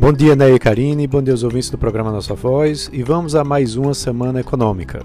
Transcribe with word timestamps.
Bom 0.00 0.12
dia, 0.12 0.36
Ney 0.36 0.54
e 0.54 0.58
Karine, 0.60 1.08
bom 1.08 1.20
dia 1.20 1.34
aos 1.34 1.42
ouvintes 1.42 1.70
do 1.70 1.76
programa 1.76 2.12
Nossa 2.12 2.32
Voz 2.32 2.88
e 2.92 3.02
vamos 3.02 3.34
a 3.34 3.42
mais 3.42 3.74
uma 3.74 3.92
semana 3.92 4.38
econômica. 4.38 5.04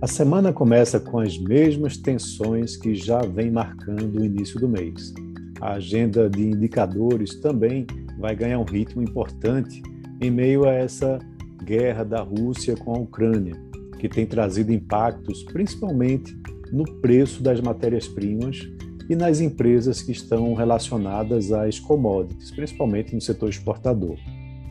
A 0.00 0.06
semana 0.06 0.52
começa 0.52 1.00
com 1.00 1.18
as 1.18 1.36
mesmas 1.36 1.96
tensões 1.96 2.76
que 2.76 2.94
já 2.94 3.18
vem 3.18 3.50
marcando 3.50 4.20
o 4.20 4.24
início 4.24 4.60
do 4.60 4.68
mês. 4.68 5.12
A 5.60 5.72
agenda 5.72 6.30
de 6.30 6.40
indicadores 6.40 7.34
também 7.40 7.84
vai 8.16 8.36
ganhar 8.36 8.60
um 8.60 8.64
ritmo 8.64 9.02
importante 9.02 9.82
em 10.20 10.30
meio 10.30 10.68
a 10.68 10.72
essa 10.72 11.18
guerra 11.64 12.04
da 12.04 12.22
Rússia 12.22 12.76
com 12.76 12.94
a 12.94 12.98
Ucrânia, 12.98 13.56
que 13.98 14.08
tem 14.08 14.24
trazido 14.24 14.72
impactos 14.72 15.42
principalmente 15.42 16.32
no 16.72 16.84
preço 17.00 17.42
das 17.42 17.60
matérias-primas 17.60 18.70
e 19.10 19.16
nas 19.16 19.40
empresas 19.40 20.00
que 20.00 20.12
estão 20.12 20.54
relacionadas 20.54 21.50
às 21.50 21.80
commodities, 21.80 22.52
principalmente 22.52 23.12
no 23.12 23.20
setor 23.20 23.48
exportador. 23.48 24.16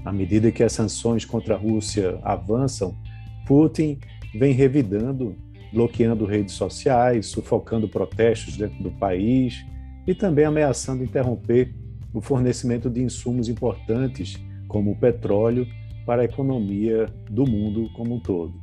À 0.05 0.13
medida 0.13 0.49
que 0.49 0.63
as 0.63 0.71
sanções 0.71 1.25
contra 1.25 1.55
a 1.55 1.57
Rússia 1.57 2.17
avançam, 2.23 2.97
Putin 3.45 3.99
vem 4.33 4.53
revidando, 4.53 5.35
bloqueando 5.73 6.25
redes 6.25 6.53
sociais, 6.53 7.25
sufocando 7.25 7.89
protestos 7.89 8.55
dentro 8.55 8.81
do 8.81 8.91
país 8.91 9.65
e 10.07 10.15
também 10.15 10.45
ameaçando 10.45 11.03
interromper 11.03 11.75
o 12.13 12.21
fornecimento 12.21 12.89
de 12.89 13.03
insumos 13.03 13.49
importantes, 13.49 14.37
como 14.69 14.91
o 14.91 14.95
petróleo, 14.95 15.67
para 16.05 16.21
a 16.21 16.25
economia 16.25 17.07
do 17.29 17.45
mundo 17.45 17.89
como 17.93 18.15
um 18.15 18.19
todo. 18.21 18.53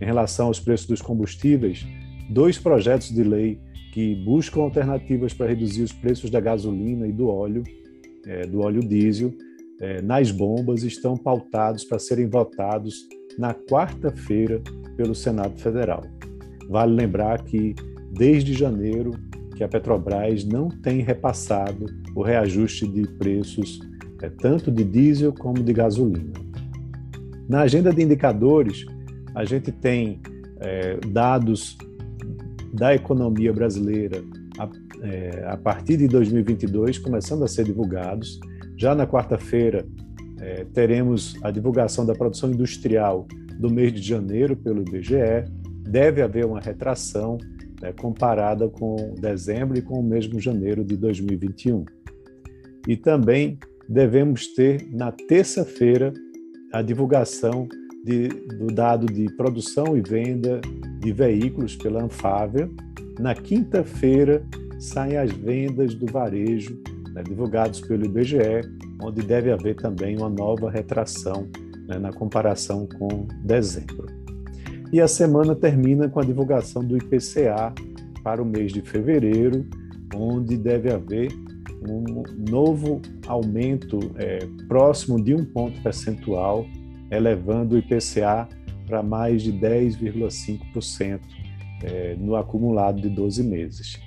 Em 0.00 0.04
relação 0.04 0.48
aos 0.48 0.58
preços 0.58 0.88
dos 0.88 1.00
combustíveis, 1.00 1.86
dois 2.28 2.58
projetos 2.58 3.14
de 3.14 3.22
lei 3.22 3.60
que 3.92 4.14
buscam 4.14 4.62
alternativas 4.62 5.34
para 5.34 5.48
reduzir 5.48 5.82
os 5.82 5.92
preços 5.92 6.30
da 6.30 6.40
gasolina 6.40 7.06
e 7.06 7.12
do 7.12 7.28
óleo, 7.28 7.62
é, 8.26 8.46
do 8.46 8.60
óleo 8.60 8.80
diesel, 8.80 9.32
é, 9.80 10.00
nas 10.00 10.30
bombas, 10.30 10.82
estão 10.82 11.14
pautados 11.16 11.84
para 11.84 11.98
serem 11.98 12.26
votados 12.26 13.06
na 13.38 13.52
quarta-feira 13.52 14.62
pelo 14.96 15.14
Senado 15.14 15.60
Federal. 15.60 16.02
Vale 16.70 16.94
lembrar 16.94 17.42
que, 17.42 17.74
desde 18.10 18.54
janeiro, 18.54 19.12
que 19.56 19.62
a 19.62 19.68
Petrobras 19.68 20.42
não 20.42 20.68
tem 20.68 21.02
repassado 21.02 21.84
o 22.14 22.22
reajuste 22.22 22.86
de 22.86 23.06
preços 23.18 23.78
é, 24.22 24.30
tanto 24.30 24.70
de 24.70 24.84
diesel 24.84 25.34
como 25.34 25.62
de 25.62 25.72
gasolina. 25.72 26.32
Na 27.46 27.62
agenda 27.62 27.92
de 27.92 28.02
indicadores, 28.02 28.86
a 29.34 29.44
gente 29.44 29.70
tem 29.70 30.20
é, 30.60 30.96
dados 31.08 31.76
da 32.72 32.94
economia 32.94 33.52
brasileira 33.52 34.24
a, 34.58 34.68
é, 35.02 35.44
a, 35.46 35.56
partir 35.56 35.96
de 35.96 36.08
2022 36.08 36.98
começando 36.98 37.44
a 37.44 37.48
ser 37.48 37.64
divulgados. 37.64 38.40
Já 38.76 38.94
na 38.94 39.06
quarta-feira 39.06 39.86
é, 40.40 40.64
teremos 40.72 41.36
a 41.42 41.50
divulgação 41.50 42.06
da 42.06 42.14
produção 42.14 42.50
industrial 42.50 43.26
do 43.58 43.70
mês 43.70 43.92
de 43.92 44.00
janeiro 44.00 44.56
pelo 44.56 44.82
IBGE. 44.82 45.44
Deve 45.82 46.22
haver 46.22 46.46
uma 46.46 46.60
retração 46.60 47.38
né, 47.80 47.92
comparada 47.92 48.68
com 48.68 49.14
dezembro 49.20 49.76
e 49.76 49.82
com 49.82 50.00
o 50.00 50.02
mesmo 50.02 50.40
janeiro 50.40 50.84
de 50.84 50.96
2021. 50.96 51.84
E 52.88 52.96
também 52.96 53.58
devemos 53.88 54.48
ter 54.54 54.88
na 54.90 55.12
terça-feira 55.12 56.12
a 56.72 56.80
divulgação 56.80 57.68
de, 58.04 58.28
do 58.28 58.66
dado 58.66 59.06
de 59.06 59.30
produção 59.36 59.96
e 59.96 60.00
venda 60.00 60.60
de 60.98 61.12
veículos 61.12 61.76
pela 61.76 62.02
Anfávia. 62.02 62.70
Na 63.18 63.34
quinta-feira, 63.34 64.44
saem 64.78 65.16
as 65.16 65.30
vendas 65.30 65.94
do 65.94 66.06
varejo, 66.06 66.78
né, 67.12 67.22
divulgados 67.22 67.80
pelo 67.80 68.04
IBGE, 68.04 68.62
onde 69.00 69.22
deve 69.22 69.52
haver 69.52 69.76
também 69.76 70.16
uma 70.16 70.28
nova 70.28 70.70
retração 70.70 71.48
né, 71.86 71.98
na 71.98 72.12
comparação 72.12 72.86
com 72.98 73.26
dezembro. 73.44 74.06
E 74.92 75.00
a 75.00 75.08
semana 75.08 75.54
termina 75.54 76.08
com 76.08 76.20
a 76.20 76.24
divulgação 76.24 76.84
do 76.84 76.96
IPCA 76.96 77.72
para 78.22 78.42
o 78.42 78.44
mês 78.44 78.72
de 78.72 78.82
fevereiro, 78.82 79.64
onde 80.14 80.56
deve 80.56 80.92
haver 80.92 81.32
um 81.88 82.22
novo 82.50 83.00
aumento 83.26 83.98
é, 84.16 84.40
próximo 84.68 85.22
de 85.22 85.34
um 85.34 85.44
ponto 85.44 85.80
percentual 85.82 86.66
elevando 87.12 87.74
o 87.74 87.78
IPCA 87.78 88.48
para 88.86 89.02
mais 89.02 89.42
de 89.42 89.52
10,5% 89.52 91.20
é, 91.82 92.16
no 92.18 92.34
acumulado 92.34 93.00
de 93.00 93.08
12 93.08 93.42
meses. 93.42 94.00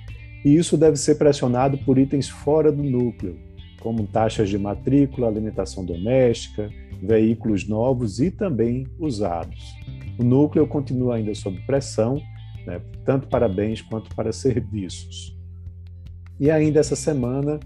E 0.44 0.56
isso 0.56 0.76
deve 0.76 0.96
ser 0.96 1.16
pressionado 1.16 1.78
por 1.78 1.98
itens 1.98 2.28
fora 2.28 2.70
do 2.70 2.82
núcleo, 2.82 3.38
como 3.80 4.06
taxas 4.06 4.48
de 4.48 4.58
matrícula, 4.58 5.28
alimentação 5.28 5.84
doméstica, 5.84 6.70
veículos 7.02 7.68
novos 7.68 8.20
e 8.20 8.30
também 8.30 8.86
usados. 8.98 9.74
O 10.18 10.24
núcleo 10.24 10.66
continua 10.66 11.16
ainda 11.16 11.34
sob 11.34 11.60
pressão, 11.66 12.20
né, 12.66 12.80
tanto 13.04 13.28
para 13.28 13.48
bens 13.48 13.82
quanto 13.82 14.14
para 14.14 14.32
serviços. 14.32 15.36
E 16.40 16.50
ainda 16.50 16.80
essa 16.80 16.96
semana 16.96 17.60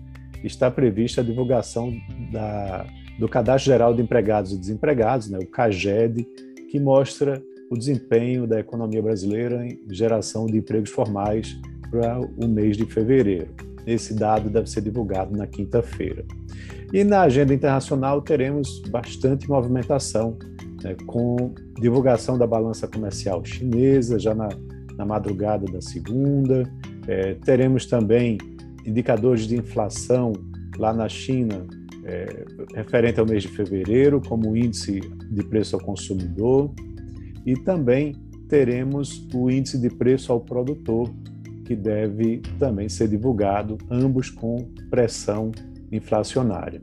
está 0.45 0.71
prevista 0.71 1.21
a 1.21 1.25
divulgação 1.25 1.93
da 2.33 2.87
do 3.21 3.29
Cadastro 3.29 3.71
Geral 3.71 3.93
de 3.93 4.01
Empregados 4.01 4.51
e 4.51 4.57
Desempregados, 4.57 5.29
né, 5.29 5.39
o 5.39 5.47
CAGED, 5.47 6.27
que 6.71 6.81
mostra 6.81 7.43
o 7.71 7.77
desempenho 7.77 8.47
da 8.47 8.59
economia 8.59 9.03
brasileira 9.03 9.65
em 9.65 9.79
geração 9.91 10.47
de 10.47 10.57
empregos 10.57 10.89
formais 10.89 11.55
para 11.91 12.19
o 12.19 12.49
mês 12.49 12.79
de 12.79 12.87
fevereiro. 12.87 13.49
Esse 13.87 14.15
dado 14.15 14.49
deve 14.49 14.71
ser 14.71 14.81
divulgado 14.81 15.37
na 15.37 15.47
quinta-feira. 15.47 16.25
E 16.95 17.05
na 17.05 17.21
agenda 17.21 17.53
internacional 17.53 18.23
teremos 18.23 18.81
bastante 18.89 19.47
movimentação, 19.47 20.39
né, 20.83 20.97
com 21.07 21.53
divulgação 21.79 22.39
da 22.39 22.47
balança 22.47 22.89
comercial 22.89 23.45
chinesa 23.45 24.19
já 24.19 24.35
na, 24.35 24.49
na 24.97 25.05
madrugada 25.05 25.67
da 25.71 25.83
segunda. 25.83 26.63
É, 27.07 27.35
teremos 27.35 27.85
também 27.85 28.39
indicadores 28.87 29.47
de 29.47 29.57
inflação 29.57 30.33
lá 30.79 30.95
na 30.95 31.09
China 31.09 31.67
é, 32.11 32.45
referente 32.75 33.21
ao 33.21 33.27
mês 33.27 33.45
de 33.45 33.49
fevereiro, 33.49 34.21
como 34.21 34.57
índice 34.57 35.01
de 35.31 35.45
preço 35.45 35.77
ao 35.77 35.83
consumidor, 35.83 36.73
e 37.47 37.55
também 37.55 38.17
teremos 38.49 39.29
o 39.33 39.49
índice 39.49 39.79
de 39.79 39.89
preço 39.89 40.33
ao 40.33 40.41
produtor, 40.41 41.09
que 41.65 41.77
deve 41.77 42.43
também 42.59 42.89
ser 42.89 43.07
divulgado, 43.07 43.79
ambos 43.89 44.29
com 44.29 44.57
pressão 44.91 45.53
inflacionária. 45.93 46.83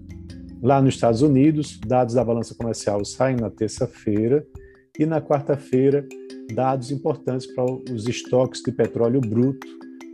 Lá 0.62 0.82
nos 0.82 0.96
Estados 0.96 1.22
Unidos, 1.22 1.78
dados 1.86 2.16
da 2.16 2.24
balança 2.24 2.56
comercial 2.56 3.04
saem 3.04 3.36
na 3.36 3.50
terça-feira 3.50 4.46
e 4.98 5.06
na 5.06 5.22
quarta-feira, 5.22 6.08
dados 6.54 6.90
importantes 6.90 7.46
para 7.48 7.66
os 7.66 8.08
estoques 8.08 8.62
de 8.64 8.72
petróleo 8.72 9.20
bruto, 9.20 9.68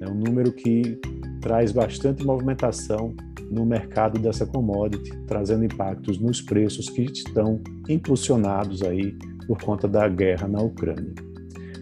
é 0.03 0.09
um 0.09 0.15
número 0.15 0.51
que 0.51 0.99
traz 1.41 1.71
bastante 1.71 2.25
movimentação 2.25 3.15
no 3.49 3.65
mercado 3.65 4.19
dessa 4.19 4.45
commodity, 4.45 5.11
trazendo 5.27 5.65
impactos 5.65 6.19
nos 6.19 6.41
preços 6.41 6.89
que 6.89 7.03
estão 7.03 7.61
impulsionados 7.87 8.81
aí 8.81 9.15
por 9.47 9.61
conta 9.61 9.87
da 9.87 10.07
guerra 10.07 10.47
na 10.47 10.61
Ucrânia. 10.61 11.13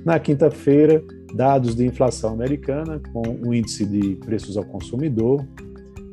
Na 0.03 0.19
quinta-feira, 0.19 1.03
dados 1.35 1.75
de 1.75 1.85
inflação 1.85 2.33
americana 2.33 2.99
com 3.13 3.21
o 3.47 3.53
índice 3.53 3.85
de 3.85 4.15
preços 4.15 4.57
ao 4.57 4.65
consumidor, 4.65 5.45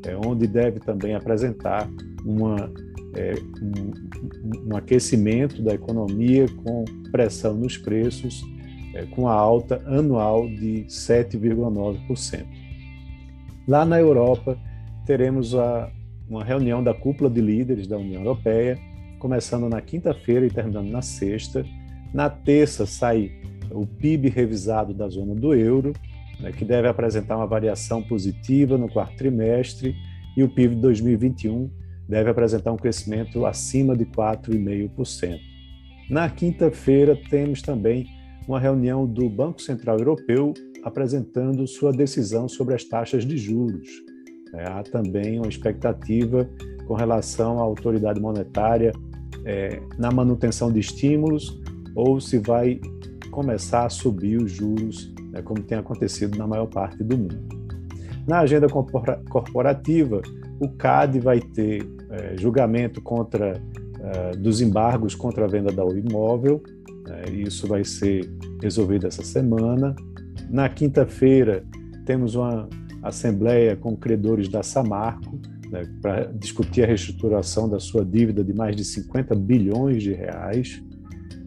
é, 0.05 0.15
onde 0.15 0.47
deve 0.47 0.79
também 0.79 1.15
apresentar 1.15 1.89
uma, 2.23 2.71
é, 3.15 3.33
um, 3.61 4.71
um, 4.71 4.77
aquecimento 4.77 5.61
da 5.61 5.73
economia 5.73 6.45
com 6.63 6.85
pressão 7.11 7.55
nos 7.55 7.77
preços, 7.77 8.41
é, 8.93 9.05
com 9.05 9.27
a 9.27 9.33
alta 9.33 9.81
anual 9.85 10.47
de 10.47 10.85
7,9%. 10.87 12.45
Lá 13.67 13.85
na 13.85 13.99
Europa, 13.99 14.57
teremos 15.05 15.53
a, 15.55 15.91
uma 16.27 16.43
reunião 16.43 16.83
da 16.83 16.93
cúpula 16.93 17.29
de 17.29 17.41
líderes 17.41 17.87
da 17.87 17.97
União 17.97 18.21
Europeia, 18.21 18.79
começando 19.19 19.69
na 19.69 19.81
quinta-feira 19.81 20.45
e 20.45 20.49
terminando 20.49 20.89
na 20.89 21.01
sexta. 21.01 21.65
Na 22.13 22.29
terça 22.29 22.85
sai 22.85 23.31
o 23.71 23.85
PIB 23.85 24.29
revisado 24.29 24.93
da 24.93 25.07
zona 25.07 25.35
do 25.35 25.53
euro, 25.53 25.93
né, 26.39 26.51
que 26.51 26.65
deve 26.65 26.87
apresentar 26.87 27.37
uma 27.37 27.45
variação 27.45 28.01
positiva 28.01 28.77
no 28.77 28.89
quarto 28.89 29.17
trimestre, 29.17 29.95
e 30.35 30.43
o 30.43 30.49
PIB 30.49 30.75
de 30.75 30.81
2021 30.81 31.69
deve 32.07 32.29
apresentar 32.29 32.71
um 32.71 32.77
crescimento 32.77 33.45
acima 33.45 33.95
de 33.95 34.05
4,5%. 34.05 35.37
Na 36.09 36.27
quinta-feira, 36.27 37.15
temos 37.29 37.61
também 37.61 38.07
uma 38.49 38.59
reunião 38.59 39.05
do 39.05 39.29
Banco 39.29 39.61
Central 39.61 39.99
Europeu 39.99 40.55
apresentando 40.83 41.67
sua 41.67 41.91
decisão 41.91 42.49
sobre 42.49 42.73
as 42.73 42.83
taxas 42.83 43.23
de 43.23 43.37
juros. 43.37 43.87
É, 44.55 44.63
há 44.63 44.81
também 44.81 45.37
uma 45.37 45.47
expectativa 45.47 46.49
com 46.87 46.95
relação 46.95 47.59
à 47.59 47.61
autoridade 47.61 48.19
monetária 48.19 48.91
é, 49.45 49.79
na 49.99 50.09
manutenção 50.09 50.71
de 50.71 50.79
estímulos 50.79 51.61
ou 51.95 52.19
se 52.19 52.39
vai 52.39 52.81
começar 53.29 53.85
a 53.85 53.89
subir 53.89 54.41
os 54.41 54.51
juros, 54.51 55.13
né, 55.31 55.43
como 55.43 55.61
tem 55.61 55.77
acontecido 55.77 56.35
na 56.35 56.47
maior 56.47 56.65
parte 56.65 57.03
do 57.03 57.15
mundo. 57.15 57.37
Na 58.27 58.39
agenda 58.39 58.67
corporativa, 59.29 60.21
O 60.59 60.67
CAD 60.69 61.19
vai 61.19 61.39
ter 61.39 61.87
é, 62.09 62.35
julgamento 62.35 62.99
contra 62.99 63.61
é, 64.01 64.31
dos 64.31 64.59
embargos 64.59 65.13
contra 65.13 65.45
a 65.45 65.47
venda 65.47 65.71
do 65.71 65.97
imóvel. 65.97 66.63
É, 67.09 67.29
isso 67.31 67.67
vai 67.67 67.83
ser 67.83 68.29
resolvido 68.61 69.07
essa 69.07 69.23
semana. 69.23 69.95
Na 70.49 70.69
quinta-feira 70.69 71.63
temos 72.05 72.35
uma 72.35 72.67
assembleia 73.01 73.75
com 73.75 73.95
credores 73.95 74.49
da 74.49 74.61
Samarco 74.63 75.39
né, 75.71 75.83
para 76.01 76.25
discutir 76.25 76.83
a 76.83 76.87
reestruturação 76.87 77.69
da 77.69 77.79
sua 77.79 78.03
dívida 78.03 78.43
de 78.43 78.53
mais 78.53 78.75
de 78.75 78.83
50 78.83 79.35
bilhões 79.35 80.03
de 80.03 80.13
reais. 80.13 80.81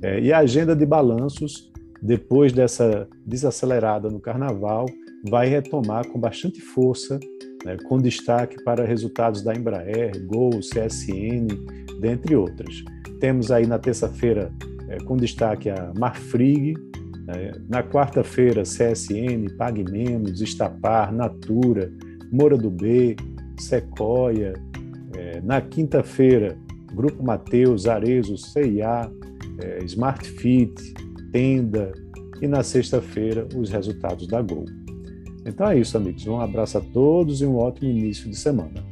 É, 0.00 0.20
e 0.20 0.32
a 0.32 0.38
agenda 0.38 0.74
de 0.74 0.86
balanços, 0.86 1.70
depois 2.00 2.52
dessa 2.52 3.08
desacelerada 3.26 4.08
no 4.08 4.20
Carnaval, 4.20 4.86
vai 5.28 5.48
retomar 5.48 6.06
com 6.08 6.18
bastante 6.18 6.60
força, 6.60 7.18
né, 7.64 7.76
com 7.84 7.98
destaque 7.98 8.62
para 8.64 8.84
resultados 8.84 9.42
da 9.42 9.54
Embraer, 9.54 10.24
Gol, 10.26 10.60
CSN, 10.60 11.46
dentre 12.00 12.34
outras. 12.34 12.82
Temos 13.20 13.52
aí 13.52 13.66
na 13.66 13.78
terça-feira, 13.78 14.52
é, 14.92 14.98
com 14.98 15.16
destaque 15.16 15.70
a 15.70 15.92
Marfrig, 15.98 16.74
né, 17.26 17.52
na 17.68 17.82
quarta-feira, 17.82 18.62
CSN, 18.62 19.56
Pague 19.56 19.90
Menos, 19.90 20.40
Estapar, 20.40 21.12
Natura, 21.12 21.90
Moura 22.30 22.58
do 22.58 22.70
B, 22.70 23.16
Sequoia. 23.58 24.52
É, 25.16 25.40
na 25.42 25.60
quinta-feira, 25.60 26.58
Grupo 26.94 27.22
Mateus, 27.22 27.86
Arezo, 27.86 28.36
CIA, 28.36 29.10
é, 29.60 29.84
Smart 29.84 30.28
Fit, 30.28 30.74
Tenda. 31.32 31.92
E 32.40 32.46
na 32.46 32.62
sexta-feira, 32.62 33.46
os 33.56 33.70
resultados 33.70 34.26
da 34.26 34.42
Gol. 34.42 34.64
Então 35.46 35.68
é 35.68 35.78
isso, 35.78 35.96
amigos. 35.96 36.26
Um 36.26 36.40
abraço 36.40 36.78
a 36.78 36.80
todos 36.80 37.40
e 37.40 37.46
um 37.46 37.56
ótimo 37.56 37.88
início 37.88 38.28
de 38.28 38.36
semana. 38.36 38.91